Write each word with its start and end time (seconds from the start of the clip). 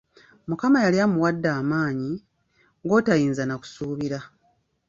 Mukama 0.47 0.77
yali 0.85 0.97
amuwadde 1.05 1.49
amaanyi, 1.61 2.11
gotayinza 2.89 3.43
na 3.45 3.55
kusuubira. 3.61 4.19